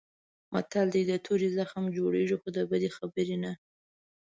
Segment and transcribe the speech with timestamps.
[0.53, 3.51] متل دی: د تورې زخم جوړېږي خو د بدې خبرې نه.